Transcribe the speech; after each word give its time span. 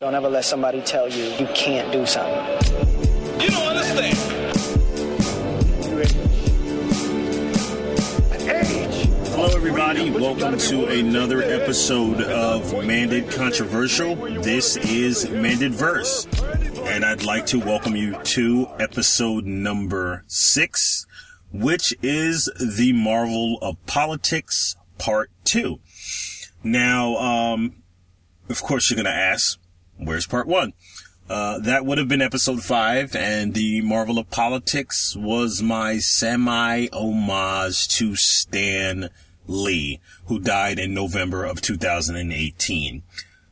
Don't 0.00 0.14
ever 0.14 0.28
let 0.28 0.44
somebody 0.44 0.80
tell 0.80 1.08
you 1.08 1.24
you 1.24 1.48
can't 1.56 1.90
do 1.90 2.06
something. 2.06 2.38
You 3.40 3.50
don't 3.50 3.66
understand. 3.66 4.16
Hello, 9.26 9.56
everybody. 9.56 10.12
Welcome 10.12 10.56
to 10.56 10.86
another 10.86 11.42
episode 11.42 12.20
of 12.20 12.62
Manded 12.84 13.28
Controversial. 13.32 14.14
This 14.14 14.76
is 14.76 15.26
Manded 15.26 15.72
Verse, 15.72 16.28
and 16.86 17.04
I'd 17.04 17.24
like 17.24 17.46
to 17.46 17.58
welcome 17.58 17.96
you 17.96 18.22
to 18.22 18.68
episode 18.78 19.46
number 19.46 20.22
six, 20.28 21.06
which 21.52 21.92
is 22.02 22.48
the 22.60 22.92
Marvel 22.92 23.58
of 23.60 23.84
Politics 23.86 24.76
Part 24.98 25.32
Two. 25.42 25.80
Now, 26.62 27.16
um, 27.16 27.82
of 28.48 28.62
course, 28.62 28.90
you're 28.90 29.02
going 29.02 29.06
to 29.06 29.10
ask, 29.10 29.58
where's 29.98 30.26
Part 30.26 30.46
One? 30.46 30.72
Uh, 31.28 31.58
that 31.58 31.84
would 31.84 31.98
have 31.98 32.08
been 32.08 32.22
episode 32.22 32.64
five, 32.64 33.14
and 33.14 33.52
the 33.52 33.82
Marvel 33.82 34.18
of 34.18 34.30
Politics 34.30 35.14
was 35.14 35.62
my 35.62 35.98
semi 35.98 36.88
homage 36.90 37.86
to 37.88 38.16
Stan 38.16 39.10
Lee, 39.46 40.00
who 40.26 40.38
died 40.38 40.78
in 40.78 40.94
November 40.94 41.44
of 41.44 41.60
2018. 41.60 43.02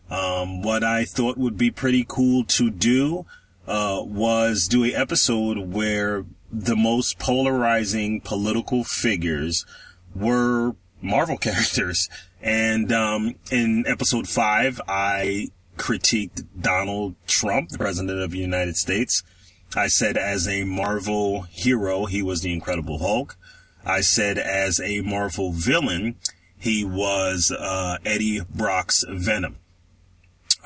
Um, 0.08 0.62
what 0.62 0.84
I 0.84 1.04
thought 1.04 1.36
would 1.36 1.58
be 1.58 1.70
pretty 1.70 2.04
cool 2.08 2.44
to 2.44 2.70
do, 2.70 3.26
uh, 3.66 4.00
was 4.02 4.68
do 4.68 4.84
a 4.84 4.94
episode 4.94 5.72
where 5.74 6.24
the 6.50 6.76
most 6.76 7.18
polarizing 7.18 8.22
political 8.22 8.84
figures 8.84 9.66
were 10.14 10.76
Marvel 11.02 11.36
characters. 11.38 12.08
And, 12.40 12.90
um, 12.92 13.34
in 13.50 13.84
episode 13.86 14.28
five, 14.28 14.80
I 14.88 15.48
critiqued 15.76 16.46
Donald 16.60 17.14
Trump, 17.26 17.70
the 17.70 17.78
president 17.78 18.20
of 18.20 18.30
the 18.30 18.38
United 18.38 18.76
States. 18.76 19.22
I 19.74 19.88
said 19.88 20.16
as 20.16 20.46
a 20.46 20.64
Marvel 20.64 21.42
hero, 21.42 22.06
he 22.06 22.22
was 22.22 22.40
the 22.40 22.52
Incredible 22.52 22.98
Hulk. 22.98 23.36
I 23.84 24.00
said 24.00 24.38
as 24.38 24.80
a 24.80 25.00
Marvel 25.02 25.52
villain, 25.52 26.16
he 26.58 26.84
was 26.84 27.52
uh, 27.52 27.98
Eddie 28.04 28.40
Brock's 28.40 29.04
Venom. 29.08 29.56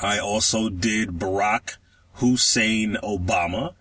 I 0.00 0.18
also 0.18 0.70
did 0.70 1.18
Barack 1.18 1.76
Hussein 2.14 2.96
Obama. 3.02 3.74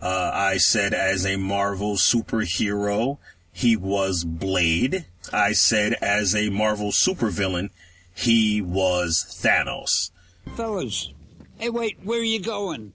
Uh, 0.00 0.30
I 0.32 0.58
said 0.58 0.92
as 0.94 1.24
a 1.24 1.36
Marvel 1.36 1.94
superhero, 1.94 3.18
he 3.52 3.76
was 3.76 4.24
Blade. 4.24 5.06
I 5.32 5.52
said 5.52 5.94
as 5.94 6.34
a 6.34 6.50
Marvel 6.50 6.90
supervillain, 6.90 7.70
he 8.14 8.60
was 8.60 9.24
Thanos. 9.42 10.10
Fellas, 10.56 11.12
hey, 11.58 11.70
wait, 11.70 11.98
where 12.04 12.20
are 12.20 12.22
you 12.22 12.40
going? 12.40 12.92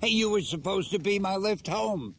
Hey, 0.00 0.08
you 0.08 0.30
were 0.30 0.42
supposed 0.42 0.92
to 0.92 0.98
be 0.98 1.18
my 1.18 1.36
lift 1.36 1.66
home. 1.66 2.14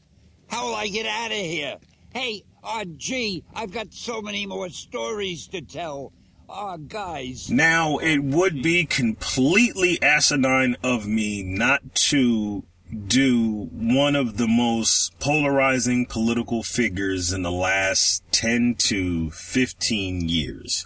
How 0.48 0.68
will 0.68 0.76
I 0.76 0.88
get 0.88 1.06
out 1.06 1.32
of 1.32 1.38
here? 1.38 1.78
Hey, 2.14 2.44
uh, 2.64 2.86
gee, 2.98 3.44
I've 3.54 3.72
got 3.72 3.94
so 3.94 4.22
many 4.22 4.46
more 4.46 4.70
stories 4.70 5.48
to 5.48 5.62
tell. 5.62 6.12
Ah, 6.50 6.76
guys. 6.76 7.50
Now, 7.50 7.98
it 8.00 8.22
would 8.22 8.62
be 8.62 8.86
completely 8.86 10.02
asinine 10.02 10.76
of 10.84 11.08
me 11.08 11.42
not 11.44 11.96
to 12.10 12.66
do 12.92 13.70
one 13.72 14.18
of 14.18 14.36
the 14.36 14.50
most 14.50 15.18
polarizing 15.20 16.06
political 16.06 16.62
figures 16.62 17.32
in 17.32 17.44
the 17.44 17.52
last 17.52 18.22
10 18.34 18.76
to 18.76 19.32
15 19.32 20.28
years. 20.28 20.86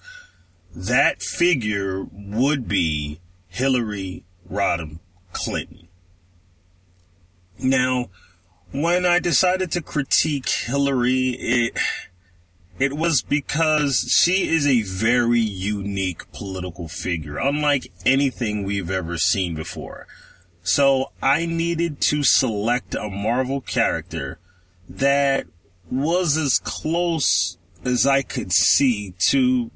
That 0.75 1.23
figure 1.23 2.05
would 2.11 2.67
be 2.67 3.19
Hillary 3.55 4.25
Rodham 4.51 4.99
Clinton. 5.31 5.87
Now, 7.57 8.09
when 8.73 9.05
I 9.05 9.19
decided 9.19 9.71
to 9.71 9.81
critique 9.81 10.49
Hillary, 10.49 11.29
it, 11.39 11.79
it 12.79 12.97
was 12.97 13.21
because 13.21 14.13
she 14.13 14.49
is 14.49 14.67
a 14.67 14.81
very 14.81 15.39
unique 15.39 16.29
political 16.33 16.89
figure, 16.89 17.37
unlike 17.37 17.87
anything 18.05 18.65
we've 18.65 18.91
ever 18.91 19.17
seen 19.17 19.55
before. 19.55 20.05
So 20.61 21.13
I 21.21 21.45
needed 21.45 22.01
to 22.01 22.23
select 22.23 22.93
a 22.93 23.09
Marvel 23.09 23.61
character 23.61 24.37
that 24.89 25.47
was 25.89 26.35
as 26.35 26.59
close 26.59 27.57
as 27.85 28.05
I 28.05 28.21
could 28.21 28.51
see 28.51 29.13
to 29.29 29.71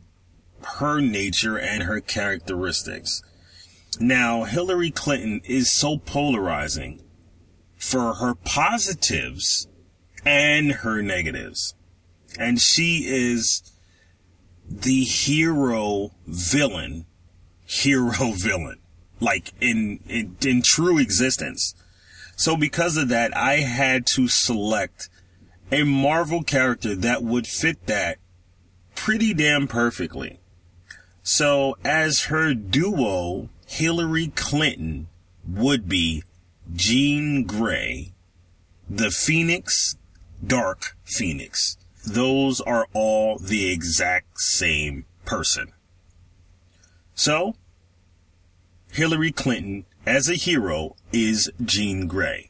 her 0.80 1.00
nature 1.00 1.58
and 1.58 1.84
her 1.84 2.02
characteristics. 2.02 3.24
Now, 4.00 4.44
Hillary 4.44 4.92
Clinton 4.92 5.42
is 5.46 5.72
so 5.72 5.98
polarizing 5.98 7.02
for 7.76 8.16
her 8.16 8.36
positives 8.36 9.68
and 10.26 10.72
her 10.72 11.02
negatives. 11.02 11.74
And 12.38 12.62
she 12.62 13.06
is 13.08 13.64
the 14.70 15.04
hero 15.04 16.12
villain, 16.28 17.06
hero 17.66 18.32
villain, 18.36 18.80
like 19.20 19.54
in, 19.60 20.00
in, 20.08 20.38
in 20.46 20.62
true 20.62 20.98
existence. 20.98 21.74
So 22.36 22.56
because 22.56 22.96
of 22.96 23.10
that, 23.10 23.36
I 23.36 23.58
had 23.58 24.06
to 24.08 24.28
select 24.28 25.10
a 25.72 25.84
Marvel 25.84 26.44
character 26.44 26.96
that 26.96 27.24
would 27.24 27.48
fit 27.48 27.86
that 27.88 28.18
pretty 28.96 29.34
damn 29.34 29.68
perfectly. 29.68 30.40
So 31.24 31.78
as 31.84 32.24
her 32.26 32.54
duo, 32.54 33.50
Hillary 33.70 34.30
Clinton 34.36 35.08
would 35.48 35.88
be 35.88 36.24
Jean 36.74 37.46
Grey, 37.46 38.14
the 38.90 39.12
Phoenix, 39.12 39.96
Dark 40.46 40.98
Phoenix. 41.06 41.78
Those 42.06 42.60
are 42.62 42.88
all 42.94 43.38
the 43.38 43.72
exact 43.72 44.42
same 44.42 45.06
person. 45.24 45.72
So, 47.14 47.56
Hillary 48.92 49.32
Clinton 49.32 49.86
as 50.04 50.28
a 50.28 50.34
hero 50.34 50.96
is 51.14 51.52
Jean 51.64 52.08
Grey. 52.08 52.50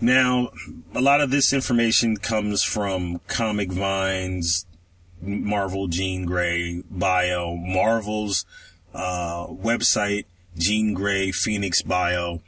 Now, 0.00 0.48
a 0.94 1.02
lot 1.02 1.20
of 1.20 1.30
this 1.30 1.52
information 1.52 2.16
comes 2.16 2.62
from 2.62 3.20
Comic 3.28 3.70
Vine's 3.70 4.64
Marvel 5.20 5.88
Jean 5.88 6.24
Grey 6.24 6.82
bio, 6.90 7.54
Marvel's 7.54 8.46
uh, 8.96 9.46
website, 9.48 10.24
Jean 10.56 10.94
Grey 10.94 11.30
Phoenix 11.30 11.82
bio 11.82 12.40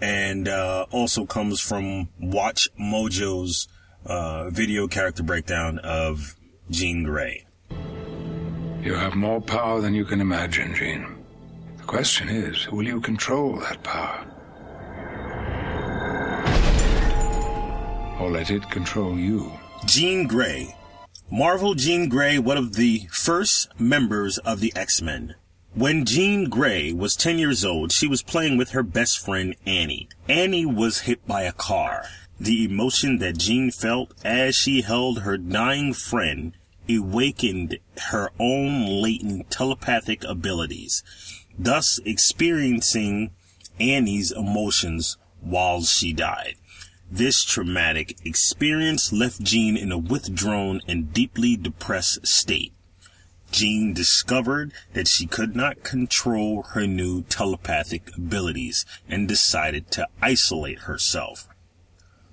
and 0.00 0.48
uh, 0.48 0.86
also 0.90 1.24
comes 1.24 1.60
from 1.60 2.08
Watch 2.20 2.68
Mojo's 2.78 3.68
uh, 4.04 4.50
video 4.50 4.86
character 4.86 5.22
breakdown 5.22 5.78
of 5.78 6.36
Jean 6.70 7.02
Grey. 7.04 7.46
You 8.82 8.94
have 8.94 9.14
more 9.14 9.40
power 9.40 9.80
than 9.80 9.94
you 9.94 10.04
can 10.04 10.20
imagine, 10.20 10.74
Jean. 10.74 11.24
The 11.78 11.84
question 11.84 12.28
is, 12.28 12.70
will 12.70 12.86
you 12.86 13.00
control 13.00 13.58
that 13.60 13.82
power? 13.82 14.26
Or 18.20 18.30
let 18.30 18.50
it 18.50 18.70
control 18.70 19.18
you? 19.18 19.52
Jean 19.86 20.26
Grey. 20.26 20.74
Marvel 21.30 21.74
Jean 21.74 22.08
Grey, 22.08 22.38
one 22.38 22.56
of 22.56 22.74
the 22.74 23.08
first 23.10 23.68
members 23.80 24.38
of 24.38 24.60
the 24.60 24.72
X-Men. 24.76 25.34
When 25.76 26.06
Jean 26.06 26.48
Grey 26.48 26.94
was 26.94 27.14
10 27.14 27.38
years 27.38 27.62
old, 27.62 27.92
she 27.92 28.06
was 28.06 28.22
playing 28.22 28.56
with 28.56 28.70
her 28.70 28.82
best 28.82 29.18
friend 29.18 29.54
Annie. 29.66 30.08
Annie 30.26 30.64
was 30.64 31.00
hit 31.00 31.26
by 31.26 31.42
a 31.42 31.52
car. 31.52 32.06
The 32.40 32.64
emotion 32.64 33.18
that 33.18 33.36
Jean 33.36 33.70
felt 33.70 34.14
as 34.24 34.56
she 34.56 34.80
held 34.80 35.20
her 35.20 35.36
dying 35.36 35.92
friend 35.92 36.54
awakened 36.88 37.78
her 38.04 38.30
own 38.40 38.86
latent 39.02 39.50
telepathic 39.50 40.24
abilities, 40.24 41.02
thus 41.58 42.00
experiencing 42.06 43.32
Annie's 43.78 44.32
emotions 44.32 45.18
while 45.42 45.82
she 45.82 46.14
died. 46.14 46.54
This 47.10 47.44
traumatic 47.44 48.16
experience 48.24 49.12
left 49.12 49.42
Jean 49.42 49.76
in 49.76 49.92
a 49.92 49.98
withdrawn 49.98 50.80
and 50.88 51.12
deeply 51.12 51.54
depressed 51.54 52.26
state. 52.26 52.72
Jean 53.52 53.92
discovered 53.92 54.72
that 54.92 55.08
she 55.08 55.26
could 55.26 55.56
not 55.56 55.82
control 55.82 56.62
her 56.74 56.86
new 56.86 57.22
telepathic 57.22 58.14
abilities 58.16 58.84
and 59.08 59.28
decided 59.28 59.90
to 59.92 60.08
isolate 60.20 60.80
herself. 60.80 61.48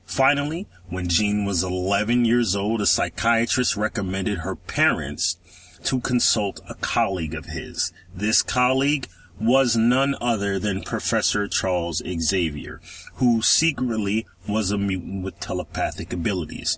Finally, 0.06 0.68
when 0.90 1.08
Jean 1.08 1.46
was 1.46 1.64
11 1.64 2.26
years 2.26 2.56
old, 2.56 2.82
a 2.82 2.86
psychiatrist 2.86 3.78
recommended 3.78 4.40
her 4.40 4.56
parents 4.56 5.38
to 5.84 6.00
consult 6.00 6.62
a 6.70 6.76
colleague 6.76 7.34
of 7.34 7.46
his. 7.46 7.92
This 8.14 8.42
colleague 8.42 9.08
was 9.40 9.76
none 9.76 10.16
other 10.22 10.60
than 10.60 10.84
Professor 10.84 11.48
Charles 11.48 12.02
Xavier, 12.20 12.80
who 13.16 13.42
secretly 13.42 14.26
was 14.48 14.72
a 14.72 14.78
mutant 14.78 15.24
with 15.24 15.40
telepathic 15.40 16.14
abilities. 16.14 16.78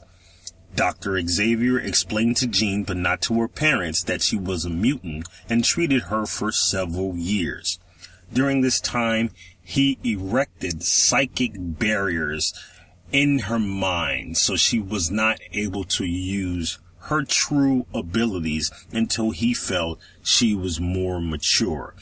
Dr. 0.75 1.19
Xavier 1.25 1.79
explained 1.79 2.37
to 2.37 2.47
Jean, 2.47 2.83
but 2.83 2.97
not 2.97 3.21
to 3.23 3.39
her 3.39 3.47
parents, 3.47 4.03
that 4.03 4.21
she 4.21 4.37
was 4.37 4.65
a 4.65 4.69
mutant 4.69 5.27
and 5.49 5.63
treated 5.63 6.03
her 6.03 6.25
for 6.25 6.51
several 6.51 7.15
years. 7.15 7.79
During 8.33 8.61
this 8.61 8.81
time, 8.81 9.31
he 9.63 9.97
erected 10.03 10.83
psychic 10.83 11.53
barriers 11.55 12.53
in 13.11 13.39
her 13.39 13.59
mind 13.59 14.37
so 14.37 14.55
she 14.55 14.79
was 14.79 15.09
not 15.09 15.39
able 15.53 15.83
to 15.83 16.05
use 16.05 16.79
her 17.01 17.23
true 17.23 17.85
abilities 17.93 18.71
until 18.91 19.31
he 19.31 19.53
felt 19.53 19.99
she 20.23 20.55
was 20.55 20.79
more 20.79 21.21
mature. 21.21 21.93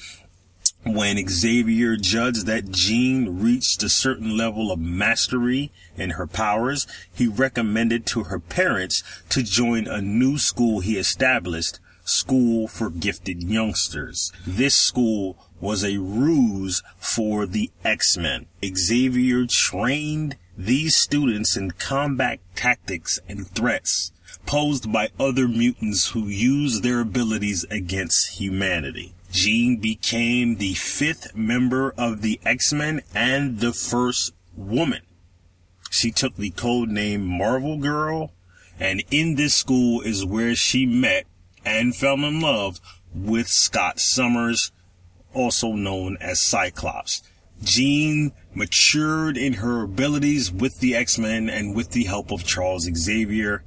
When 0.85 1.25
Xavier 1.29 1.95
judged 1.95 2.45
that 2.45 2.69
Jean 2.71 3.39
reached 3.39 3.83
a 3.83 3.89
certain 3.89 4.35
level 4.35 4.69
of 4.69 4.79
mastery 4.79 5.71
in 5.95 6.11
her 6.11 6.27
powers, 6.27 6.85
he 7.13 7.25
recommended 7.25 8.05
to 8.07 8.23
her 8.23 8.39
parents 8.39 9.01
to 9.29 9.43
join 9.43 9.87
a 9.87 10.01
new 10.01 10.37
school 10.37 10.81
he 10.81 10.97
established, 10.97 11.79
School 12.03 12.67
for 12.67 12.89
Gifted 12.89 13.43
Youngsters. 13.43 14.33
This 14.45 14.75
school 14.75 15.37
was 15.61 15.85
a 15.85 15.99
ruse 15.99 16.83
for 16.97 17.45
the 17.45 17.71
X-Men. 17.85 18.47
Xavier 18.65 19.45
trained 19.49 20.35
these 20.57 20.97
students 20.97 21.55
in 21.55 21.71
combat 21.71 22.39
tactics 22.55 23.19
and 23.29 23.47
threats 23.47 24.11
posed 24.45 24.91
by 24.91 25.09
other 25.17 25.47
mutants 25.47 26.09
who 26.09 26.27
use 26.27 26.81
their 26.81 26.99
abilities 26.99 27.65
against 27.71 28.39
humanity. 28.39 29.13
Jean 29.33 29.77
became 29.77 30.57
the 30.57 30.75
fifth 30.75 31.35
member 31.35 31.93
of 31.97 32.21
the 32.21 32.39
X-Men 32.45 33.01
and 33.15 33.59
the 33.59 33.73
first 33.73 34.31
woman. 34.55 35.01
She 35.89 36.11
took 36.11 36.35
the 36.35 36.51
code 36.51 36.89
name 36.89 37.25
Marvel 37.25 37.77
Girl, 37.79 38.31
and 38.79 39.03
in 39.09 39.35
this 39.35 39.55
school 39.55 40.01
is 40.01 40.23
where 40.23 40.53
she 40.53 40.85
met 40.85 41.25
and 41.65 41.95
fell 41.95 42.23
in 42.23 42.41
love 42.41 42.79
with 43.13 43.47
Scott 43.47 43.99
Summers, 43.99 44.71
also 45.33 45.71
known 45.73 46.15
as 46.21 46.39
Cyclops. 46.39 47.23
Jean 47.63 48.33
matured 48.53 49.35
in 49.35 49.53
her 49.53 49.83
abilities 49.83 50.51
with 50.51 50.79
the 50.79 50.95
X-Men 50.95 51.49
and 51.49 51.75
with 51.75 51.91
the 51.91 52.03
help 52.03 52.31
of 52.31 52.45
Charles 52.45 52.87
Xavier 52.93 53.63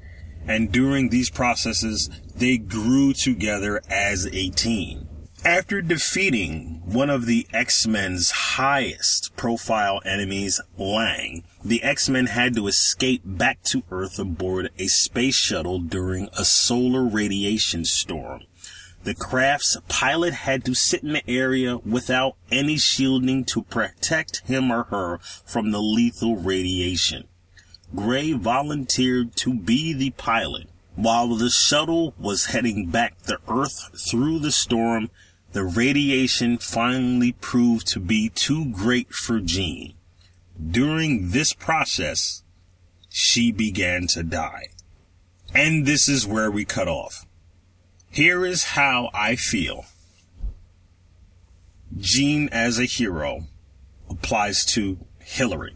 and 0.46 0.70
during 0.70 1.08
these 1.08 1.28
processes, 1.28 2.08
they 2.36 2.56
grew 2.56 3.12
together 3.12 3.82
as 3.90 4.26
a 4.26 4.50
team. 4.50 5.05
After 5.46 5.80
defeating 5.80 6.82
one 6.84 7.08
of 7.08 7.26
the 7.26 7.46
X-Men's 7.52 8.32
highest 8.32 9.36
profile 9.36 10.00
enemies, 10.04 10.60
Lang, 10.76 11.44
the 11.64 11.84
X-Men 11.84 12.26
had 12.26 12.56
to 12.56 12.66
escape 12.66 13.22
back 13.24 13.62
to 13.66 13.84
Earth 13.92 14.18
aboard 14.18 14.72
a 14.76 14.88
space 14.88 15.36
shuttle 15.36 15.78
during 15.78 16.28
a 16.36 16.44
solar 16.44 17.04
radiation 17.04 17.84
storm. 17.84 18.42
The 19.04 19.14
craft's 19.14 19.76
pilot 19.86 20.34
had 20.34 20.64
to 20.64 20.74
sit 20.74 21.04
in 21.04 21.12
the 21.12 21.30
area 21.30 21.78
without 21.78 22.34
any 22.50 22.76
shielding 22.76 23.44
to 23.44 23.62
protect 23.62 24.38
him 24.46 24.72
or 24.72 24.82
her 24.90 25.20
from 25.44 25.70
the 25.70 25.80
lethal 25.80 26.34
radiation. 26.34 27.28
Grey 27.94 28.32
volunteered 28.32 29.36
to 29.36 29.54
be 29.54 29.92
the 29.92 30.10
pilot. 30.10 30.66
While 30.96 31.36
the 31.36 31.50
shuttle 31.50 32.14
was 32.18 32.46
heading 32.46 32.86
back 32.86 33.20
to 33.24 33.38
Earth 33.46 33.90
through 34.10 34.38
the 34.38 34.50
storm, 34.50 35.10
the 35.56 35.64
radiation 35.64 36.58
finally 36.58 37.32
proved 37.32 37.86
to 37.86 37.98
be 37.98 38.28
too 38.28 38.66
great 38.66 39.08
for 39.14 39.40
Jean. 39.40 39.94
During 40.62 41.30
this 41.30 41.54
process, 41.54 42.42
she 43.08 43.52
began 43.52 44.06
to 44.08 44.22
die. 44.22 44.66
And 45.54 45.86
this 45.86 46.10
is 46.10 46.26
where 46.26 46.50
we 46.50 46.66
cut 46.66 46.88
off. 46.88 47.24
Here 48.10 48.44
is 48.44 48.76
how 48.76 49.08
I 49.14 49.36
feel. 49.36 49.86
Jean 51.96 52.50
as 52.52 52.78
a 52.78 52.84
hero 52.84 53.44
applies 54.10 54.62
to 54.74 54.98
Hillary. 55.20 55.74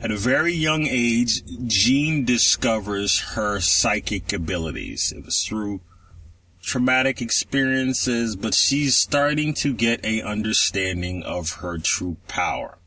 At 0.00 0.12
a 0.12 0.16
very 0.16 0.54
young 0.54 0.86
age, 0.86 1.42
Jean 1.66 2.24
discovers 2.24 3.18
her 3.34 3.58
psychic 3.58 4.32
abilities. 4.32 5.12
It 5.16 5.24
was 5.24 5.44
through 5.48 5.80
traumatic 6.66 7.22
experiences, 7.22 8.34
but 8.34 8.52
she's 8.52 8.96
starting 8.96 9.54
to 9.54 9.72
get 9.72 10.04
a 10.04 10.20
understanding 10.20 11.22
of 11.22 11.52
her 11.60 11.78
true 11.78 12.16
power. 12.26 12.78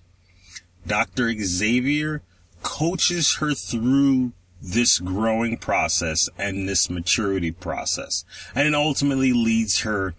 Dr. 0.86 1.34
Xavier 1.40 2.22
coaches 2.62 3.36
her 3.36 3.54
through 3.54 4.34
this 4.62 5.00
growing 5.00 5.56
process 5.58 6.28
and 6.38 6.68
this 6.68 6.90
maturity 6.90 7.52
process. 7.52 8.26
And 8.54 8.68
it 8.68 8.76
ultimately 8.76 9.31
leads 9.31 9.80
her 9.81 10.14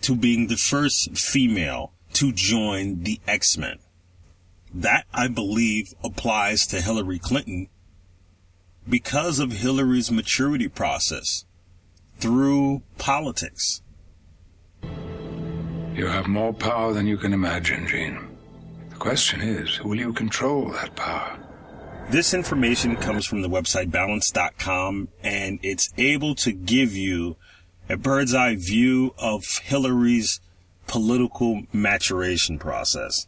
to 0.00 0.16
being 0.16 0.46
the 0.46 0.56
first 0.56 1.18
female 1.18 1.92
to 2.14 2.32
join 2.32 3.02
the 3.02 3.20
X-Men. 3.28 3.78
That, 4.72 5.04
I 5.12 5.28
believe, 5.28 5.92
applies 6.02 6.66
to 6.68 6.80
Hillary 6.80 7.18
Clinton 7.18 7.68
because 8.88 9.38
of 9.38 9.52
Hillary's 9.52 10.10
maturity 10.10 10.68
process 10.68 11.44
through 12.18 12.82
politics. 12.98 13.82
You 15.94 16.06
have 16.06 16.26
more 16.26 16.52
power 16.52 16.92
than 16.92 17.06
you 17.06 17.16
can 17.16 17.32
imagine, 17.32 17.86
Jean. 17.86 18.36
The 18.90 18.96
question 18.96 19.40
is, 19.40 19.82
will 19.82 19.96
you 19.96 20.12
control 20.12 20.70
that 20.72 20.94
power? 20.94 21.38
This 22.10 22.34
information 22.34 22.96
comes 22.96 23.26
from 23.26 23.42
the 23.42 23.48
website 23.48 23.90
balance.com 23.90 25.08
and 25.22 25.58
it's 25.62 25.92
able 25.98 26.34
to 26.36 26.52
give 26.52 26.92
you 26.92 27.36
a 27.88 27.96
bird's 27.96 28.34
eye 28.34 28.54
view 28.56 29.14
of 29.18 29.44
Hillary's 29.62 30.40
political 30.86 31.62
maturation 31.72 32.58
process. 32.58 33.26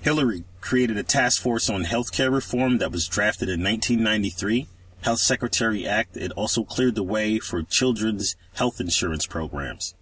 Hillary 0.00 0.44
created 0.60 0.98
a 0.98 1.02
task 1.02 1.40
force 1.40 1.70
on 1.70 1.84
healthcare 1.84 2.32
reform 2.32 2.78
that 2.78 2.92
was 2.92 3.08
drafted 3.08 3.48
in 3.48 3.62
1993. 3.62 4.68
Health 5.04 5.20
Security 5.20 5.86
Act. 5.86 6.16
It 6.16 6.32
also 6.32 6.64
cleared 6.64 6.94
the 6.94 7.02
way 7.02 7.38
for 7.38 7.62
children's 7.62 8.36
health 8.54 8.80
insurance 8.80 9.26
programs. 9.26 9.94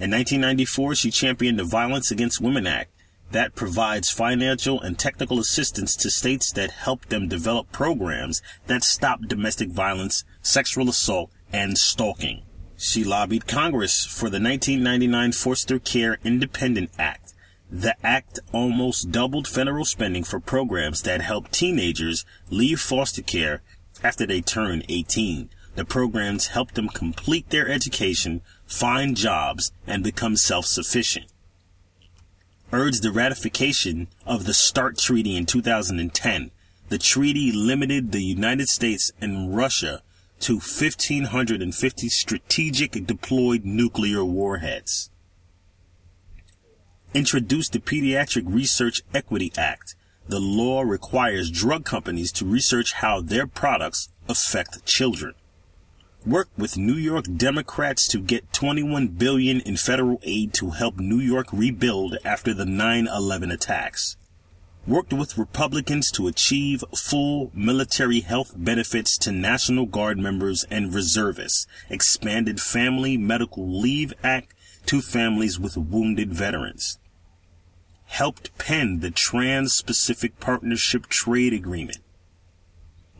In 0.00 0.10
1994, 0.10 0.96
she 0.96 1.10
championed 1.12 1.58
the 1.58 1.64
Violence 1.64 2.10
Against 2.10 2.40
Women 2.40 2.66
Act 2.66 2.90
that 3.30 3.54
provides 3.54 4.10
financial 4.10 4.80
and 4.80 4.98
technical 4.98 5.38
assistance 5.38 5.94
to 5.96 6.10
states 6.10 6.50
that 6.52 6.72
help 6.72 7.06
them 7.06 7.28
develop 7.28 7.70
programs 7.70 8.42
that 8.66 8.82
stop 8.82 9.20
domestic 9.22 9.70
violence, 9.70 10.24
sexual 10.42 10.88
assault, 10.88 11.30
and 11.52 11.78
stalking. 11.78 12.42
She 12.76 13.04
lobbied 13.04 13.46
Congress 13.46 14.04
for 14.04 14.28
the 14.28 14.40
1999 14.40 15.30
Foster 15.30 15.78
Care 15.78 16.18
Independence 16.24 16.92
Act 16.98 17.34
the 17.74 17.96
act 18.06 18.38
almost 18.52 19.10
doubled 19.10 19.48
federal 19.48 19.84
spending 19.84 20.22
for 20.22 20.38
programs 20.38 21.02
that 21.02 21.20
help 21.20 21.50
teenagers 21.50 22.24
leave 22.48 22.78
foster 22.78 23.20
care 23.20 23.62
after 24.04 24.26
they 24.26 24.40
turn 24.40 24.82
18. 24.88 25.50
The 25.74 25.84
programs 25.84 26.48
help 26.48 26.72
them 26.72 26.88
complete 26.88 27.50
their 27.50 27.68
education, 27.68 28.42
find 28.66 29.16
jobs, 29.16 29.72
and 29.86 30.04
become 30.04 30.36
self-sufficient. 30.36 31.26
Urged 32.72 33.02
the 33.02 33.10
ratification 33.10 34.06
of 34.24 34.44
the 34.44 34.54
START 34.54 34.98
Treaty 34.98 35.36
in 35.36 35.46
2010. 35.46 36.50
The 36.90 36.98
treaty 36.98 37.50
limited 37.50 38.12
the 38.12 38.22
United 38.22 38.68
States 38.68 39.10
and 39.20 39.56
Russia 39.56 40.02
to 40.40 40.54
1,550 40.54 42.08
strategic 42.08 42.92
deployed 43.06 43.64
nuclear 43.64 44.24
warheads 44.24 45.10
introduced 47.14 47.72
the 47.72 47.78
Pediatric 47.78 48.42
Research 48.44 49.02
Equity 49.14 49.52
Act. 49.56 49.94
The 50.26 50.40
law 50.40 50.80
requires 50.80 51.50
drug 51.50 51.84
companies 51.84 52.32
to 52.32 52.46
research 52.46 52.94
how 52.94 53.20
their 53.20 53.46
products 53.46 54.08
affect 54.26 54.86
children. 54.86 55.34
Worked 56.24 56.58
with 56.58 56.78
New 56.78 56.94
York 56.94 57.26
Democrats 57.36 58.08
to 58.08 58.18
get 58.20 58.50
21 58.54 59.08
billion 59.08 59.60
in 59.60 59.76
federal 59.76 60.18
aid 60.22 60.54
to 60.54 60.70
help 60.70 60.98
New 60.98 61.18
York 61.18 61.48
rebuild 61.52 62.16
after 62.24 62.54
the 62.54 62.64
9/11 62.64 63.52
attacks. 63.52 64.16
Worked 64.86 65.12
with 65.12 65.36
Republicans 65.36 66.10
to 66.12 66.26
achieve 66.26 66.82
full 66.96 67.50
military 67.52 68.20
health 68.20 68.54
benefits 68.56 69.18
to 69.18 69.30
National 69.30 69.84
Guard 69.84 70.18
members 70.18 70.64
and 70.70 70.94
reservists. 70.94 71.66
Expanded 71.90 72.62
Family 72.62 73.18
Medical 73.18 73.78
Leave 73.78 74.14
Act 74.22 74.54
to 74.86 75.02
families 75.02 75.60
with 75.60 75.76
wounded 75.76 76.32
veterans 76.32 76.98
helped 78.14 78.56
pen 78.58 79.00
the 79.00 79.10
Trans-Pacific 79.10 80.38
Partnership 80.38 81.08
Trade 81.08 81.52
Agreement, 81.52 81.98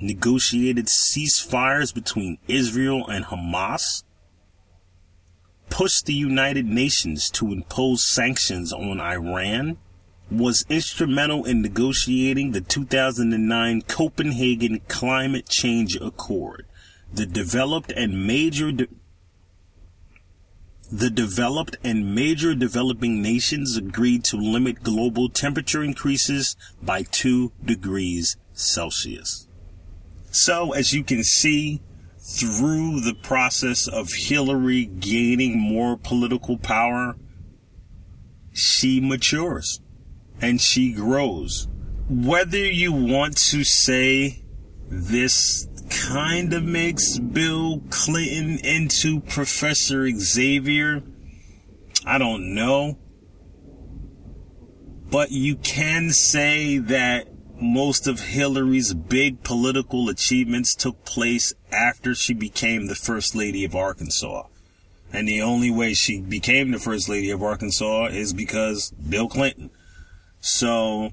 negotiated 0.00 0.86
ceasefires 0.86 1.92
between 1.92 2.38
Israel 2.46 3.04
and 3.08 3.24
Hamas, 3.24 4.04
pushed 5.68 6.06
the 6.06 6.14
United 6.14 6.64
Nations 6.64 7.28
to 7.30 7.50
impose 7.50 8.04
sanctions 8.04 8.72
on 8.72 9.00
Iran, 9.00 9.78
was 10.30 10.64
instrumental 10.68 11.44
in 11.44 11.60
negotiating 11.60 12.52
the 12.52 12.60
2009 12.60 13.82
Copenhagen 13.88 14.80
Climate 14.86 15.48
Change 15.48 15.96
Accord, 15.96 16.66
the 17.12 17.26
developed 17.26 17.90
and 17.90 18.24
major 18.28 18.70
de- 18.70 18.86
the 20.90 21.10
developed 21.10 21.76
and 21.82 22.14
major 22.14 22.54
developing 22.54 23.22
nations 23.22 23.76
agreed 23.76 24.24
to 24.24 24.36
limit 24.36 24.82
global 24.82 25.28
temperature 25.28 25.82
increases 25.82 26.56
by 26.82 27.02
2 27.02 27.52
degrees 27.64 28.36
Celsius. 28.52 29.48
So, 30.30 30.72
as 30.72 30.92
you 30.92 31.04
can 31.04 31.22
see, 31.24 31.80
through 32.18 33.00
the 33.00 33.14
process 33.14 33.86
of 33.86 34.08
Hillary 34.12 34.86
gaining 34.86 35.58
more 35.58 35.96
political 35.96 36.56
power, 36.56 37.16
she 38.52 39.00
matures 39.00 39.80
and 40.40 40.60
she 40.60 40.92
grows. 40.92 41.68
Whether 42.08 42.66
you 42.66 42.92
want 42.92 43.36
to 43.50 43.64
say 43.64 44.42
this 44.88 45.66
kind 46.02 46.52
of 46.52 46.64
makes 46.64 47.18
Bill 47.18 47.82
Clinton 47.90 48.58
into 48.64 49.20
Professor 49.20 50.08
Xavier. 50.10 51.02
I 52.04 52.18
don't 52.18 52.54
know. 52.54 52.98
But 55.10 55.30
you 55.30 55.56
can 55.56 56.10
say 56.10 56.78
that 56.78 57.28
most 57.60 58.06
of 58.06 58.20
Hillary's 58.20 58.94
big 58.94 59.42
political 59.42 60.08
achievements 60.08 60.74
took 60.74 61.04
place 61.04 61.54
after 61.70 62.14
she 62.14 62.34
became 62.34 62.86
the 62.86 62.94
First 62.94 63.34
Lady 63.34 63.64
of 63.64 63.74
Arkansas. 63.74 64.44
And 65.12 65.28
the 65.28 65.42
only 65.42 65.70
way 65.70 65.94
she 65.94 66.20
became 66.20 66.72
the 66.72 66.78
First 66.80 67.08
Lady 67.08 67.30
of 67.30 67.42
Arkansas 67.42 68.06
is 68.06 68.32
because 68.32 68.90
Bill 68.90 69.28
Clinton. 69.28 69.70
So 70.40 71.12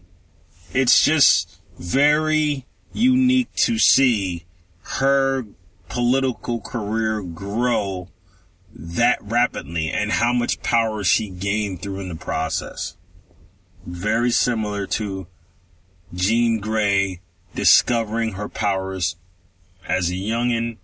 it's 0.73 0.99
just 1.03 1.61
very 1.77 2.65
unique 2.93 3.53
to 3.53 3.77
see 3.77 4.45
her 4.83 5.45
political 5.89 6.61
career 6.61 7.21
grow 7.21 8.09
that 8.73 9.19
rapidly 9.21 9.89
and 9.89 10.11
how 10.11 10.31
much 10.31 10.61
power 10.61 11.03
she 11.03 11.29
gained 11.29 11.81
through 11.81 11.99
in 11.99 12.09
the 12.09 12.15
process. 12.15 12.95
Very 13.85 14.31
similar 14.31 14.87
to 14.87 15.27
Jean 16.13 16.59
Grey 16.59 17.21
discovering 17.53 18.33
her 18.33 18.47
powers 18.47 19.17
as 19.87 20.09
a 20.09 20.13
youngin 20.13 20.77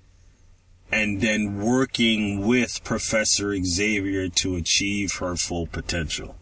and 0.92 1.22
then 1.22 1.60
working 1.60 2.46
with 2.48 2.84
Professor 2.84 3.56
Xavier 3.62 4.30
to 4.30 4.56
achieve 4.56 5.16
her 5.16 5.36
full 5.36 5.68
potential. 5.68 6.36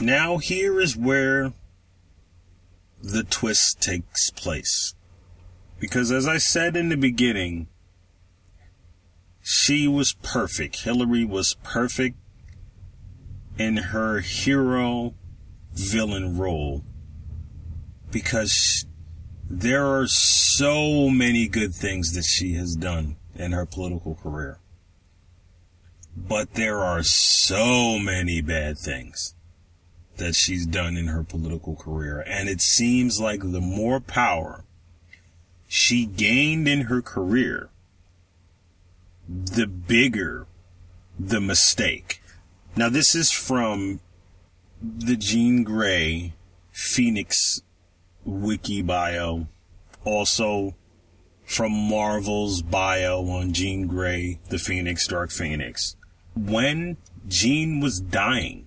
Now 0.00 0.38
here 0.38 0.80
is 0.80 0.96
where 0.96 1.52
the 3.02 3.22
twist 3.22 3.80
takes 3.80 4.30
place. 4.30 4.94
Because 5.86 6.10
as 6.10 6.26
I 6.26 6.38
said 6.38 6.76
in 6.76 6.88
the 6.88 6.96
beginning, 6.96 7.68
she 9.40 9.86
was 9.86 10.14
perfect. 10.14 10.80
Hillary 10.82 11.24
was 11.24 11.54
perfect 11.62 12.16
in 13.56 13.76
her 13.76 14.18
hero 14.18 15.14
villain 15.74 16.36
role. 16.36 16.82
Because 18.10 18.84
there 19.48 19.86
are 19.86 20.08
so 20.08 21.08
many 21.08 21.46
good 21.46 21.72
things 21.72 22.14
that 22.14 22.24
she 22.24 22.54
has 22.54 22.74
done 22.74 23.14
in 23.36 23.52
her 23.52 23.64
political 23.64 24.16
career. 24.16 24.58
But 26.16 26.54
there 26.54 26.78
are 26.78 27.04
so 27.04 27.96
many 28.00 28.40
bad 28.40 28.76
things 28.76 29.36
that 30.16 30.34
she's 30.34 30.66
done 30.66 30.96
in 30.96 31.06
her 31.06 31.22
political 31.22 31.76
career. 31.76 32.24
And 32.26 32.48
it 32.48 32.60
seems 32.60 33.20
like 33.20 33.40
the 33.40 33.60
more 33.60 34.00
power 34.00 34.64
she 35.66 36.06
gained 36.06 36.68
in 36.68 36.82
her 36.82 37.02
career, 37.02 37.70
the 39.28 39.66
bigger 39.66 40.46
the 41.18 41.40
mistake. 41.40 42.22
Now, 42.76 42.88
this 42.88 43.14
is 43.14 43.30
from 43.32 44.00
the 44.82 45.16
Jean 45.16 45.64
Grey 45.64 46.34
Phoenix 46.70 47.62
wiki 48.24 48.82
bio, 48.82 49.48
also 50.04 50.74
from 51.44 51.72
Marvel's 51.72 52.60
bio 52.62 53.24
on 53.28 53.52
Jean 53.52 53.86
Grey, 53.86 54.38
the 54.50 54.58
Phoenix, 54.58 55.06
Dark 55.06 55.30
Phoenix. 55.30 55.96
When 56.34 56.96
Jean 57.26 57.80
was 57.80 58.00
dying 58.00 58.66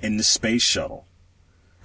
in 0.00 0.16
the 0.16 0.24
space 0.24 0.62
shuttle, 0.62 1.06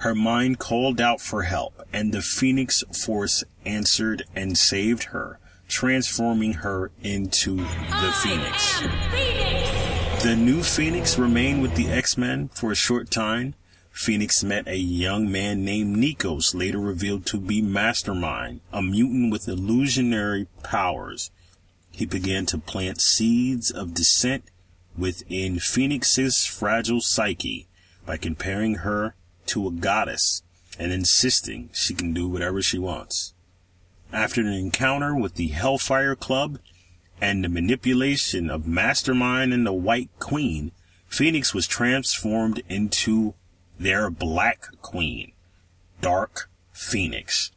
her 0.03 0.13
mind 0.13 0.59
called 0.59 0.99
out 0.99 1.21
for 1.21 1.43
help, 1.43 1.81
and 1.93 2.13
the 2.13 2.21
Phoenix 2.21 2.83
Force 3.05 3.41
answered 3.65 4.25
and 4.35 4.57
saved 4.57 5.03
her, 5.05 5.39
transforming 5.69 6.55
her 6.55 6.91
into 7.01 7.55
the 7.55 8.13
Phoenix. 8.21 8.79
Phoenix. 8.81 10.23
The 10.23 10.35
new 10.35 10.61
Phoenix 10.61 11.17
remained 11.17 11.61
with 11.61 11.75
the 11.75 11.87
X-Men 11.87 12.49
for 12.49 12.73
a 12.73 12.75
short 12.75 13.11
time. 13.11 13.55
Phoenix 13.91 14.43
met 14.43 14.67
a 14.67 14.75
young 14.75 15.31
man 15.31 15.63
named 15.63 15.95
Nikos, 15.95 16.53
later 16.53 16.79
revealed 16.79 17.25
to 17.27 17.39
be 17.39 17.61
Mastermind, 17.61 18.59
a 18.73 18.81
mutant 18.81 19.31
with 19.31 19.47
illusionary 19.47 20.47
powers. 20.63 21.31
He 21.91 22.05
began 22.05 22.45
to 22.47 22.57
plant 22.57 22.99
seeds 22.99 23.71
of 23.71 23.93
dissent 23.93 24.43
within 24.97 25.59
Phoenix's 25.59 26.45
fragile 26.45 26.99
psyche 26.99 27.67
by 28.05 28.17
comparing 28.17 28.75
her 28.75 29.15
to 29.47 29.67
a 29.67 29.71
goddess 29.71 30.43
and 30.79 30.91
insisting 30.91 31.69
she 31.73 31.93
can 31.93 32.13
do 32.13 32.27
whatever 32.27 32.61
she 32.61 32.79
wants. 32.79 33.33
After 34.11 34.41
an 34.41 34.47
encounter 34.47 35.15
with 35.15 35.35
the 35.35 35.47
Hellfire 35.47 36.15
Club 36.15 36.59
and 37.19 37.43
the 37.43 37.49
manipulation 37.49 38.49
of 38.49 38.67
Mastermind 38.67 39.53
and 39.53 39.65
the 39.65 39.73
White 39.73 40.09
Queen, 40.19 40.71
Phoenix 41.07 41.53
was 41.53 41.67
transformed 41.67 42.61
into 42.69 43.33
their 43.79 44.09
Black 44.09 44.65
Queen, 44.81 45.31
Dark 46.01 46.49
Phoenix. 46.71 47.51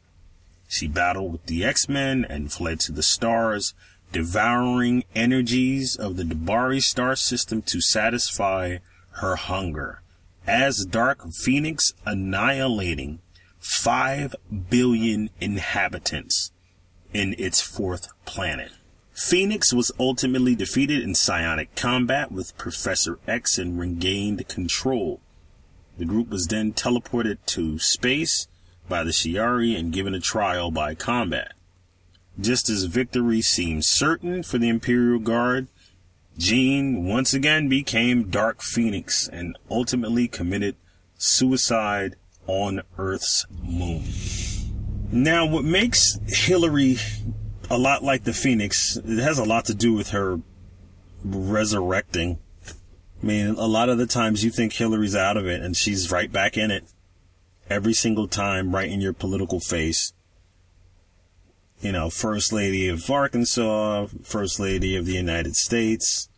She 0.67 0.87
battled 0.87 1.31
with 1.31 1.45
the 1.45 1.63
X-Men 1.63 2.25
and 2.25 2.51
fled 2.51 2.79
to 2.81 2.91
the 2.91 3.03
stars, 3.03 3.73
devouring 4.11 5.03
energies 5.15 5.95
of 5.95 6.17
the 6.17 6.23
D'Bari 6.23 6.79
star 6.79 7.15
system 7.15 7.61
to 7.63 7.81
satisfy 7.81 8.77
her 9.11 9.35
hunger 9.35 10.01
as 10.47 10.85
Dark 10.85 11.31
Phoenix 11.33 11.93
annihilating 12.05 13.19
5 13.59 14.35
billion 14.69 15.29
inhabitants 15.41 16.51
in 17.13 17.35
its 17.37 17.61
fourth 17.61 18.07
planet. 18.25 18.71
Phoenix 19.13 19.73
was 19.73 19.91
ultimately 19.99 20.55
defeated 20.55 21.01
in 21.01 21.15
psionic 21.15 21.75
combat 21.75 22.31
with 22.31 22.57
Professor 22.57 23.19
X 23.27 23.57
and 23.57 23.79
regained 23.79 24.47
control. 24.47 25.19
The 25.97 26.05
group 26.05 26.29
was 26.29 26.47
then 26.47 26.73
teleported 26.73 27.39
to 27.47 27.79
space 27.79 28.47
by 28.87 29.03
the 29.03 29.11
Shi'ar 29.11 29.77
and 29.77 29.91
given 29.91 30.13
a 30.13 30.19
trial 30.19 30.71
by 30.71 30.93
combat. 30.95 31.53
Just 32.39 32.69
as 32.69 32.83
victory 32.83 33.41
seemed 33.41 33.83
certain 33.83 34.43
for 34.43 34.59
the 34.59 34.69
Imperial 34.69 35.19
Guard, 35.19 35.67
Jean 36.37 37.05
once 37.05 37.33
again 37.33 37.67
became 37.67 38.29
Dark 38.29 38.61
Phoenix 38.61 39.27
and 39.27 39.57
ultimately 39.71 40.27
committed 40.27 40.75
suicide 41.17 42.15
on 42.45 42.81
Earth's 42.97 43.45
moon. 43.63 44.03
Now, 45.11 45.45
what 45.45 45.63
makes 45.63 46.19
Hillary 46.27 46.97
a 47.69 47.77
lot 47.77 48.03
like 48.03 48.23
the 48.23 48.33
Phoenix, 48.33 48.97
it 48.97 49.21
has 49.21 49.39
a 49.39 49.43
lot 49.43 49.65
to 49.65 49.73
do 49.73 49.93
with 49.93 50.09
her 50.09 50.39
resurrecting. 51.23 52.39
I 53.21 53.25
mean, 53.25 53.47
a 53.55 53.65
lot 53.65 53.89
of 53.89 53.97
the 53.97 54.05
times 54.05 54.43
you 54.43 54.51
think 54.51 54.73
Hillary's 54.73 55.15
out 55.15 55.37
of 55.37 55.47
it 55.47 55.61
and 55.61 55.75
she's 55.75 56.11
right 56.11 56.31
back 56.31 56.55
in 56.55 56.69
it 56.69 56.83
every 57.69 57.93
single 57.93 58.27
time, 58.27 58.75
right 58.75 58.89
in 58.89 59.01
your 59.01 59.13
political 59.13 59.59
face 59.59 60.13
you 61.81 61.91
know, 61.91 62.09
First 62.09 62.51
Lady 62.51 62.87
of 62.89 63.09
Arkansas, 63.09 64.07
First 64.23 64.59
Lady 64.59 64.95
of 64.95 65.05
the 65.05 65.13
United 65.13 65.55
States, 65.55 66.29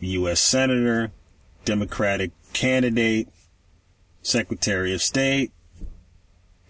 U.S. 0.00 0.42
Senator, 0.42 1.12
Democratic 1.64 2.32
candidate, 2.52 3.28
Secretary 4.22 4.94
of 4.94 5.02
State, 5.02 5.52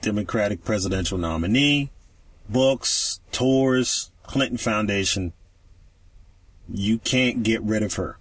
Democratic 0.01 0.65
presidential 0.65 1.17
nominee, 1.17 1.91
books, 2.49 3.21
tours, 3.31 4.11
Clinton 4.25 4.59
Foundation. 4.59 5.33
You 6.69 6.99
can't 6.99 7.43
get 7.43 7.63
rid 7.63 7.83
of 7.83 7.95
her. 7.95 8.19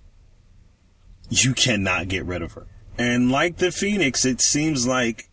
You 1.29 1.53
cannot 1.53 2.07
get 2.07 2.25
rid 2.25 2.41
of 2.41 2.53
her. 2.53 2.67
And 2.97 3.31
like 3.31 3.57
the 3.57 3.71
Phoenix, 3.71 4.25
it 4.25 4.41
seems 4.41 4.85
like 4.85 5.29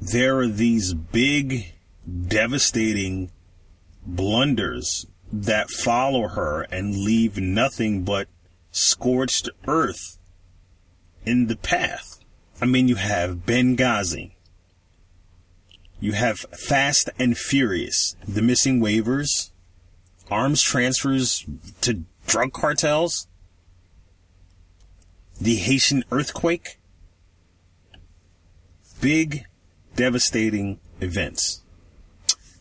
there 0.00 0.38
are 0.38 0.48
these 0.48 0.94
big 0.94 1.72
devastating 2.28 3.30
blunders 4.04 5.06
that 5.32 5.70
follow 5.70 6.28
her 6.28 6.62
and 6.62 6.96
leave 6.96 7.38
nothing 7.38 8.02
but 8.04 8.28
scorched 8.70 9.48
earth 9.66 10.18
in 11.24 11.46
the 11.46 11.56
path. 11.56 12.18
I 12.60 12.66
mean, 12.66 12.88
you 12.88 12.96
have 12.96 13.46
Benghazi. 13.46 14.32
You 16.00 16.12
have 16.12 16.38
Fast 16.38 17.10
and 17.18 17.38
Furious, 17.38 18.16
the 18.26 18.42
missing 18.42 18.80
waivers, 18.80 19.50
arms 20.30 20.62
transfers 20.62 21.46
to 21.82 22.04
drug 22.26 22.52
cartels. 22.52 23.28
The 25.40 25.56
Haitian 25.56 26.04
earthquake. 26.10 26.78
Big, 29.00 29.46
devastating 29.96 30.78
events. 31.00 31.61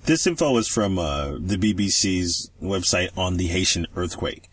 This 0.04 0.26
info 0.26 0.58
is 0.58 0.68
from 0.68 0.98
uh, 0.98 1.34
the 1.38 1.58
BBC's 1.58 2.50
website 2.62 3.16
on 3.16 3.38
the 3.38 3.46
Haitian 3.48 3.86
earthquake. 3.96 4.50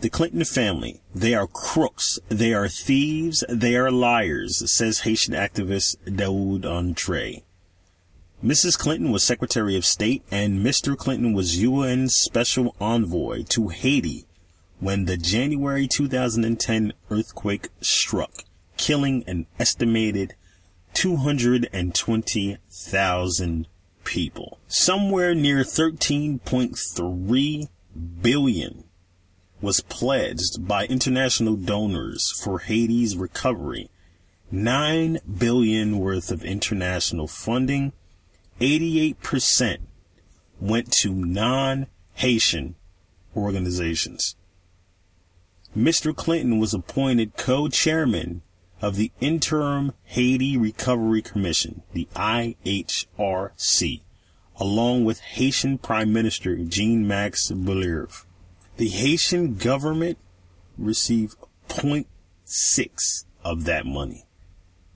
The 0.00 0.10
Clinton 0.10 0.44
family, 0.44 1.00
they 1.14 1.34
are 1.34 1.46
crooks, 1.46 2.18
they 2.28 2.52
are 2.52 2.68
thieves, 2.68 3.42
they 3.48 3.74
are 3.74 3.90
liars, 3.90 4.70
says 4.70 5.00
Haitian 5.00 5.32
activist 5.32 5.96
Dahoud 6.04 6.66
Andre. 6.66 7.42
Mrs. 8.44 8.78
Clinton 8.78 9.12
was 9.12 9.24
Secretary 9.24 9.76
of 9.76 9.86
State 9.86 10.22
and 10.30 10.60
Mr. 10.60 10.94
Clinton 10.94 11.32
was 11.32 11.62
UN 11.62 12.10
Special 12.10 12.76
Envoy 12.78 13.44
to 13.44 13.68
Haiti 13.68 14.26
when 14.78 15.06
the 15.06 15.16
January 15.16 15.88
2010 15.88 16.92
earthquake 17.10 17.70
struck, 17.80 18.44
killing 18.76 19.24
an 19.26 19.46
estimated 19.58 20.34
220,000 20.92 23.66
people. 24.06 24.58
Somewhere 24.68 25.34
near 25.34 25.58
13.3 25.58 27.68
billion 28.22 28.84
was 29.60 29.80
pledged 29.80 30.66
by 30.66 30.86
international 30.86 31.56
donors 31.56 32.32
for 32.42 32.60
Haiti's 32.60 33.16
recovery. 33.16 33.90
9 34.50 35.18
billion 35.38 35.98
worth 35.98 36.30
of 36.30 36.44
international 36.44 37.26
funding, 37.26 37.92
88% 38.60 39.78
went 40.60 40.92
to 40.92 41.12
non-Haitian 41.12 42.76
organizations. 43.36 44.36
Mr. 45.76 46.16
Clinton 46.16 46.58
was 46.58 46.72
appointed 46.72 47.36
co-chairman 47.36 48.40
of 48.80 48.96
the 48.96 49.10
Interim 49.20 49.92
Haiti 50.04 50.56
Recovery 50.56 51.22
Commission, 51.22 51.82
the 51.92 52.08
IHRC, 52.14 54.02
along 54.58 55.04
with 55.04 55.20
Haitian 55.20 55.78
Prime 55.78 56.12
Minister 56.12 56.56
Jean-Max 56.56 57.50
Bellerive. 57.50 58.26
The 58.76 58.88
Haitian 58.88 59.54
government 59.54 60.18
received 60.76 61.36
0.6 61.68 63.24
of 63.44 63.64
that 63.64 63.86
money. 63.86 64.24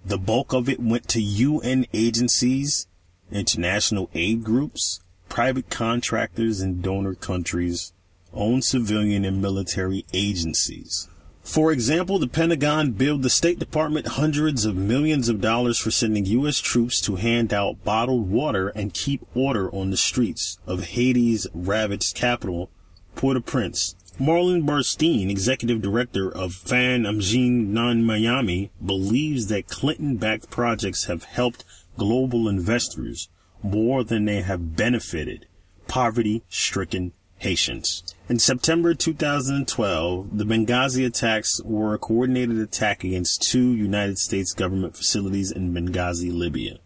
The 0.05 0.19
bulk 0.19 0.53
of 0.53 0.69
it 0.69 0.81
went 0.81 1.09
to 1.09 1.21
UN 1.21 1.87
agencies, 1.93 2.87
international 3.31 4.11
aid 4.15 4.45
groups, 4.45 5.01
private 5.29 5.71
contractors 5.71 6.61
and 6.61 6.83
donor 6.83 7.15
countries, 7.15 7.93
own 8.33 8.63
civilian 8.63 9.25
and 9.25 9.41
military 9.41 10.05
agencies. 10.13 11.09
For 11.43 11.73
example, 11.73 12.19
the 12.19 12.29
Pentagon 12.29 12.93
billed 12.93 13.23
the 13.23 13.31
State 13.31 13.59
Department 13.59 14.07
hundreds 14.07 14.65
of 14.65 14.77
millions 14.77 15.29
of 15.29 15.41
dollars 15.41 15.79
for 15.79 15.91
sending 15.91 16.27
U.S. 16.27 16.59
troops 16.59 17.01
to 17.03 17.17
hand 17.17 17.53
out 17.53 17.83
bottled 17.83 18.31
water 18.31 18.69
and 18.69 18.95
keep 18.95 19.27
order 19.35 19.75
on 19.75 19.91
the 19.91 19.97
streets 19.97 20.59
of 20.67 20.85
Haiti's 20.85 21.47
ravaged 21.53 22.15
capital, 22.15 22.71
Port-au-Prince. 23.17 23.97
Marlon 24.21 24.67
Bernstein, 24.67 25.31
executive 25.31 25.81
director 25.81 26.31
of 26.31 26.53
Fanm 26.53 27.07
Ayisyen 27.07 27.69
Nan 27.69 28.05
Miyami, 28.05 28.69
believes 28.85 29.47
that 29.47 29.67
Clinton-backed 29.67 30.51
projects 30.51 31.07
have 31.07 31.25
helped 31.25 31.65
global 31.97 32.49
investors 32.49 33.31
more 33.63 34.05
than 34.05 34.27
they 34.27 34.43
have 34.43 34.77
benefited 34.77 35.47
poverty-stricken 35.89 37.13
Haitians. 37.41 38.15
In 38.29 38.39
September 38.39 38.95
2012, 38.95 40.39
the 40.39 40.45
Benghazi 40.45 41.05
attacks 41.07 41.61
were 41.65 41.95
a 41.95 41.99
coordinated 41.99 42.59
attack 42.59 43.03
against 43.03 43.43
two 43.43 43.75
United 43.75 44.19
States 44.19 44.53
government 44.53 44.97
facilities 44.97 45.51
in 45.51 45.75
Benghazi, 45.75 46.33
Libya. 46.33 46.79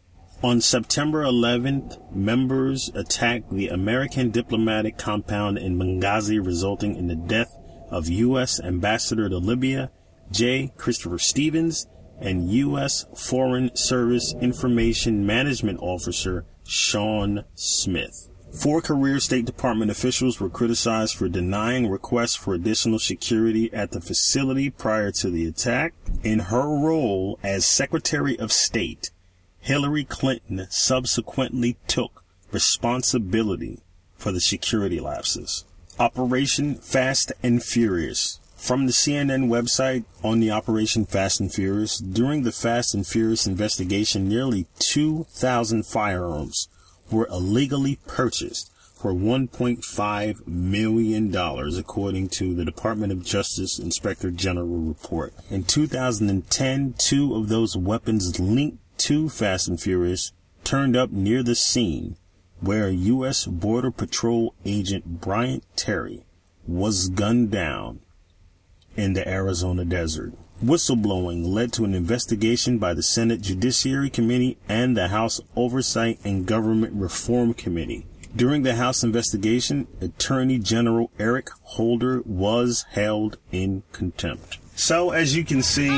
On 0.43 0.61
September 0.61 1.25
11th, 1.25 2.15
members 2.15 2.91
attacked 2.95 3.51
the 3.51 3.69
American 3.69 4.31
diplomatic 4.31 4.97
compound 4.97 5.59
in 5.59 5.79
Benghazi, 5.79 6.45
resulting 6.45 6.97
in 6.97 7.09
the 7.09 7.17
death 7.17 7.53
of 7.91 8.09
U.S. 8.09 8.61
Ambassador 8.61 9.29
to 9.29 9.39
Libya, 9.39 9.91
J. 10.31 10.73
Christopher 10.77 11.19
Stevens, 11.19 11.87
and 12.21 12.51
U.S. 12.51 13.07
Foreign 13.17 13.75
Service 13.75 14.35
Information 14.41 15.27
Management 15.27 15.81
Officer 15.81 16.45
Sean 16.65 17.45
Smith. 17.55 18.31
Four 18.55 18.81
career 18.81 19.19
State 19.19 19.47
Department 19.47 19.91
officials 19.91 20.39
were 20.39 20.49
criticized 20.49 21.17
for 21.17 21.29
denying 21.29 21.91
requests 21.91 22.37
for 22.37 22.55
additional 22.55 23.01
security 23.01 23.71
at 23.75 23.91
the 23.91 24.01
facility 24.01 24.71
prior 24.71 25.11
to 25.11 25.29
the 25.29 25.45
attack. 25.45 25.93
In 26.23 26.39
her 26.39 26.63
role 26.63 27.39
as 27.43 27.67
Secretary 27.67 28.39
of 28.39 28.53
State, 28.53 29.11
Hillary 29.61 30.05
Clinton 30.05 30.69
subsequently 30.71 31.77
took 31.89 32.23
responsibility 32.53 33.81
for 34.17 34.31
the 34.31 34.41
security 34.41 35.01
lapses. 35.01 35.65
Operation 35.99 36.77
Fast 36.77 37.33
and 37.43 37.63
Furious. 37.63 38.39
From 38.57 38.87
the 38.87 38.93
CNN 38.93 39.49
website 39.49 40.05
on 40.23 40.39
the 40.39 40.53
Operation 40.53 41.07
Fast 41.07 41.41
and 41.41 41.53
Furious, 41.53 41.99
during 41.99 42.45
the 42.45 42.53
Fast 42.53 42.95
and 42.95 43.07
Furious 43.07 43.47
investigation, 43.47 44.29
nearly 44.29 44.67
2,000 44.79 45.85
firearms 45.85 46.69
were 47.11 47.29
illegally 47.29 47.99
purchased 48.07 48.71
for 48.95 49.13
$1.5 49.13 50.47
million, 50.47 51.37
according 51.79 52.29
to 52.31 52.55
the 52.55 52.65
Department 52.65 53.13
of 53.13 53.25
Justice 53.25 53.79
Inspector 53.79 54.31
General 54.31 54.67
report. 54.67 55.35
In 55.51 55.65
2010, 55.65 56.95
two 56.97 57.35
of 57.35 57.49
those 57.49 57.77
weapons 57.77 58.41
linked 58.41 58.79
to 58.99 59.29
Fast 59.29 59.69
and 59.69 59.81
Furious 59.81 60.33
turned 60.63 60.97
up 60.97 61.11
near 61.11 61.43
the 61.43 61.55
scene 61.55 62.17
where 62.61 62.89
U.S. 62.89 63.45
Border 63.45 63.91
Patrol 63.91 64.55
agent 64.65 65.21
Brian 65.21 65.61
Terry 65.77 66.25
was 66.67 67.11
gunned 67.11 67.51
down 67.51 68.01
in 68.97 69.13
the 69.13 69.29
Arizona 69.29 69.85
desert. 69.85 70.33
Whistleblowing 70.65 71.47
led 71.47 71.75
to 71.75 71.85
an 71.85 71.95
investigation 71.95 72.79
by 72.79 72.95
the 72.95 73.03
Senate 73.03 73.43
Judiciary 73.43 74.09
Committee 74.09 74.57
and 74.67 74.97
the 74.97 75.09
House 75.09 75.39
Oversight 75.55 76.19
and 76.25 76.47
Government 76.47 76.95
Reform 76.95 77.53
Committee. 77.53 78.07
During 78.35 78.63
the 78.63 78.77
House 78.77 79.05
investigation, 79.05 79.87
Attorney 80.01 80.59
General 80.59 81.11
Eric 81.19 81.51
Holder 81.63 82.23
was 82.25 82.87
held 82.93 83.37
in 83.53 83.83
contempt. 83.93 84.59
So, 84.75 85.11
as 85.11 85.37
you 85.37 85.45
can 85.45 85.63
see, 85.63 85.91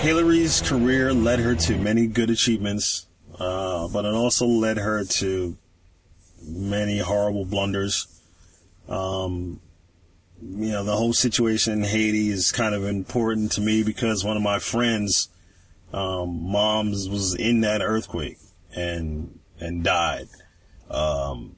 Hillary's 0.00 0.60
career 0.60 1.14
led 1.14 1.38
her 1.38 1.54
to 1.54 1.78
many 1.78 2.08
good 2.08 2.30
achievements, 2.30 3.06
uh, 3.38 3.86
but 3.88 4.04
it 4.04 4.12
also 4.12 4.46
led 4.46 4.76
her 4.76 5.04
to 5.04 5.56
many 6.42 6.98
horrible 6.98 7.44
blunders. 7.44 8.08
Um, 8.88 9.60
you 10.42 10.72
know, 10.72 10.84
the 10.84 10.96
whole 10.96 11.12
situation 11.12 11.72
in 11.74 11.84
Haiti 11.84 12.30
is 12.30 12.52
kind 12.52 12.74
of 12.74 12.84
important 12.84 13.52
to 13.52 13.60
me 13.60 13.82
because 13.82 14.24
one 14.24 14.36
of 14.36 14.42
my 14.42 14.58
friends, 14.58 15.28
um, 15.92 16.50
moms 16.50 17.08
was 17.08 17.34
in 17.34 17.60
that 17.60 17.82
earthquake 17.82 18.38
and, 18.74 19.38
and 19.58 19.84
died. 19.84 20.28
Um, 20.90 21.56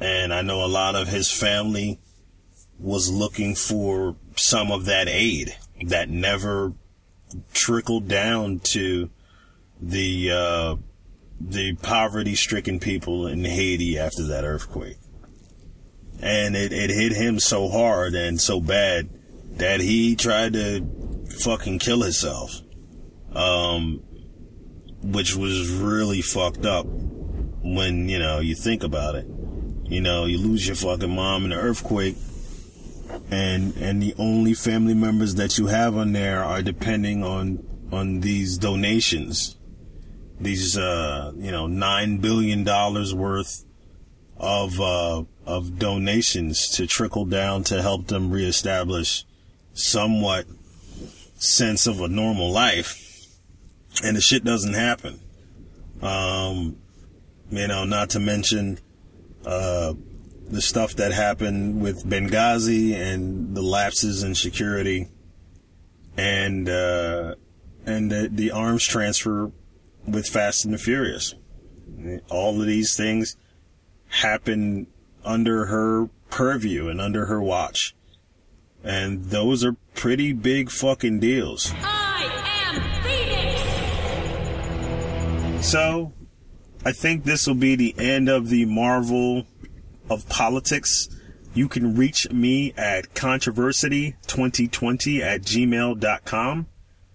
and 0.00 0.32
I 0.32 0.42
know 0.42 0.64
a 0.64 0.68
lot 0.68 0.94
of 0.94 1.08
his 1.08 1.30
family 1.30 1.98
was 2.78 3.10
looking 3.10 3.54
for 3.54 4.16
some 4.36 4.70
of 4.70 4.84
that 4.84 5.08
aid 5.08 5.56
that 5.86 6.08
never 6.08 6.74
trickled 7.52 8.08
down 8.08 8.60
to 8.60 9.10
the, 9.80 10.30
uh, 10.30 10.76
the 11.40 11.74
poverty 11.76 12.34
stricken 12.34 12.78
people 12.78 13.26
in 13.26 13.44
Haiti 13.44 13.98
after 13.98 14.22
that 14.24 14.44
earthquake 14.44 14.98
and 16.20 16.56
it, 16.56 16.72
it 16.72 16.90
hit 16.90 17.12
him 17.12 17.38
so 17.38 17.68
hard 17.68 18.14
and 18.14 18.40
so 18.40 18.60
bad 18.60 19.10
that 19.58 19.80
he 19.80 20.16
tried 20.16 20.54
to 20.54 20.86
fucking 21.40 21.78
kill 21.78 22.02
himself. 22.02 22.60
Um, 23.32 24.02
which 25.04 25.36
was 25.36 25.70
really 25.70 26.22
fucked 26.22 26.64
up 26.64 26.86
when, 26.86 28.08
you 28.08 28.18
know, 28.18 28.40
you 28.40 28.54
think 28.54 28.82
about 28.82 29.14
it. 29.14 29.26
You 29.84 30.00
know, 30.00 30.24
you 30.24 30.38
lose 30.38 30.66
your 30.66 30.76
fucking 30.76 31.14
mom 31.14 31.44
in 31.44 31.52
an 31.52 31.58
earthquake 31.58 32.16
and, 33.30 33.76
and 33.76 34.02
the 34.02 34.14
only 34.18 34.54
family 34.54 34.94
members 34.94 35.34
that 35.34 35.58
you 35.58 35.66
have 35.66 35.96
on 35.96 36.12
there 36.12 36.42
are 36.42 36.62
depending 36.62 37.22
on, 37.22 37.64
on 37.92 38.20
these 38.20 38.56
donations. 38.56 39.56
These, 40.40 40.78
uh, 40.78 41.32
you 41.36 41.50
know, 41.50 41.66
nine 41.66 42.18
billion 42.18 42.64
dollars 42.64 43.14
worth 43.14 43.64
of, 44.36 44.80
uh, 44.80 45.24
of 45.46 45.78
donations 45.78 46.68
to 46.70 46.86
trickle 46.86 47.24
down 47.24 47.64
to 47.64 47.82
help 47.82 48.06
them 48.06 48.30
reestablish 48.30 49.24
somewhat 49.72 50.46
sense 51.36 51.86
of 51.86 52.00
a 52.00 52.08
normal 52.08 52.50
life. 52.50 53.00
And 54.02 54.16
the 54.16 54.20
shit 54.20 54.44
doesn't 54.44 54.74
happen. 54.74 55.20
Um, 56.02 56.76
you 57.50 57.68
know, 57.68 57.84
not 57.84 58.10
to 58.10 58.20
mention, 58.20 58.78
uh, 59.46 59.94
the 60.48 60.62
stuff 60.62 60.94
that 60.96 61.12
happened 61.12 61.80
with 61.80 62.04
Benghazi 62.04 62.94
and 62.94 63.56
the 63.56 63.62
lapses 63.62 64.22
in 64.22 64.34
security 64.34 65.08
and 66.16 66.68
uh, 66.68 67.34
and 67.86 68.10
the, 68.10 68.28
the 68.30 68.50
arms 68.50 68.84
transfer 68.84 69.50
with 70.06 70.26
Fast 70.26 70.64
and 70.64 70.74
the 70.74 70.78
Furious. 70.78 71.34
All 72.30 72.60
of 72.60 72.66
these 72.66 72.96
things 72.96 73.36
happen 74.14 74.86
under 75.24 75.66
her 75.66 76.08
purview 76.30 76.88
and 76.88 77.00
under 77.00 77.26
her 77.26 77.42
watch. 77.42 77.94
And 78.82 79.26
those 79.26 79.62
are 79.64 79.76
pretty 79.94 80.32
big 80.32 80.70
fucking 80.70 81.20
deals. 81.20 81.72
I 81.82 82.30
am 82.66 82.82
Phoenix! 85.56 85.66
So, 85.66 86.12
I 86.84 86.90
think 86.92 87.22
this 87.24 87.46
will 87.46 87.54
be 87.54 87.76
the 87.76 87.94
end 87.98 88.28
of 88.28 88.50
the 88.50 88.66
Marvel 88.66 89.46
of 90.10 90.28
politics. 90.28 91.08
You 91.54 91.68
can 91.68 91.96
reach 91.96 92.30
me 92.30 92.74
at 92.76 93.14
controversy2020 93.14 95.20
at 95.20 95.40
gmail.com. 95.42 96.66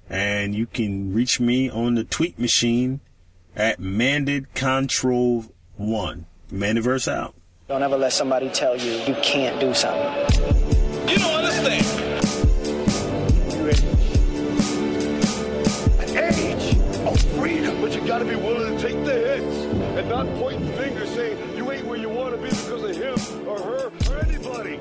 And 0.10 0.56
you 0.56 0.66
can 0.66 1.14
reach 1.14 1.40
me 1.40 1.70
on 1.70 1.94
the 1.94 2.04
tweet 2.04 2.40
machine 2.40 3.02
at 3.56 3.80
mandedcontrol1. 3.80 6.26
Mandiverse 6.52 7.12
out. 7.12 7.36
Don't 7.68 7.84
ever 7.84 7.98
let 7.98 8.12
somebody 8.12 8.50
tell 8.50 8.76
you 8.76 8.92
you 8.92 9.16
can't 9.22 9.60
do 9.60 9.74
something. 9.74 10.02
You 11.08 11.20
don't 11.20 11.36
understand. 11.36 11.86
An 16.00 16.18
age 16.18 16.76
of 17.06 17.22
freedom. 17.38 17.82
But 17.82 17.94
you 17.94 18.02
gotta 18.08 18.26
be 18.26 18.36
willing 18.36 18.76
to 18.76 18.82
take 18.82 19.06
the 19.06 19.14
hits 19.14 19.58
and 19.98 20.10
not 20.10 20.26
pointing 20.40 20.72
fingers 20.74 21.10
saying 21.12 21.56
you 21.56 21.72
ain't 21.72 21.86
where 21.86 22.00
you 22.00 22.10
wanna 22.10 22.38
be 22.38 22.50
because 22.50 22.84
of 22.84 22.96
him 22.96 23.48
or 23.48 23.60
her 23.60 23.92
or 24.10 24.18
anybody. 24.18 24.80